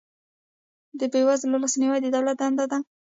د 0.99 1.01
بې 1.11 1.21
وزلو 1.27 1.61
لاسنیوی 1.63 1.99
د 2.01 2.07
دولت 2.15 2.35
دنده 2.41 2.65
ده 2.71 2.77